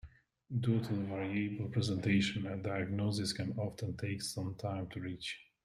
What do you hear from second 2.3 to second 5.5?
a diagnosis can often take some time to reach.